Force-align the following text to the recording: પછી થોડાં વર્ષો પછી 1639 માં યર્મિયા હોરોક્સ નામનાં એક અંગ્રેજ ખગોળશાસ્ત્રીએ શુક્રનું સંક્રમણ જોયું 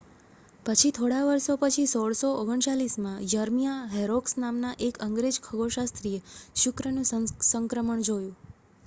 પછી 0.65 0.91
થોડાં 0.91 1.25
વર્ષો 1.25 1.53
પછી 1.57 1.83
1639 1.89 3.03
માં 3.03 3.27
યર્મિયા 3.33 3.91
હોરોક્સ 3.91 4.35
નામનાં 4.37 4.81
એક 4.87 4.99
અંગ્રેજ 5.03 5.39
ખગોળશાસ્ત્રીએ 5.41 6.23
શુક્રનું 6.57 7.07
સંક્રમણ 7.45 8.05
જોયું 8.05 8.35